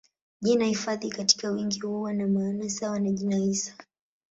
[0.41, 3.73] Jina hifadhi katika wingi huwa na maana sawa na jina hisa.